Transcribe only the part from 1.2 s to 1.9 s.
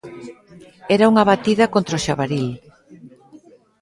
batida